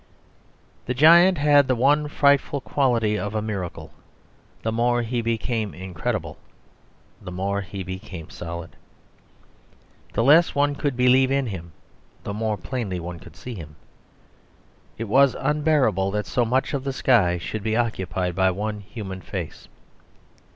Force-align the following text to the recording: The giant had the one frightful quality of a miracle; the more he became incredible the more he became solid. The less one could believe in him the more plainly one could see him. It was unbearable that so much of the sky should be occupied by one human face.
The 0.87 0.95
giant 0.95 1.37
had 1.37 1.67
the 1.67 1.75
one 1.75 2.07
frightful 2.07 2.59
quality 2.59 3.19
of 3.19 3.35
a 3.35 3.41
miracle; 3.43 3.91
the 4.63 4.71
more 4.71 5.03
he 5.03 5.21
became 5.21 5.75
incredible 5.75 6.39
the 7.21 7.31
more 7.31 7.61
he 7.61 7.83
became 7.83 8.31
solid. 8.31 8.75
The 10.13 10.23
less 10.23 10.55
one 10.55 10.73
could 10.73 10.97
believe 10.97 11.29
in 11.31 11.45
him 11.45 11.73
the 12.23 12.33
more 12.33 12.57
plainly 12.57 12.99
one 12.99 13.19
could 13.19 13.35
see 13.35 13.53
him. 13.53 13.75
It 14.97 15.03
was 15.07 15.35
unbearable 15.39 16.09
that 16.09 16.25
so 16.25 16.45
much 16.45 16.73
of 16.73 16.83
the 16.83 16.93
sky 16.93 17.37
should 17.37 17.61
be 17.61 17.75
occupied 17.77 18.33
by 18.33 18.49
one 18.49 18.79
human 18.79 19.21
face. 19.21 19.67